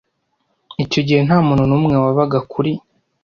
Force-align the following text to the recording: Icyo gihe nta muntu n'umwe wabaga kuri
Icyo 0.83 1.01
gihe 1.07 1.19
nta 1.27 1.37
muntu 1.47 1.63
n'umwe 1.69 1.95
wabaga 2.03 2.39
kuri 2.51 2.71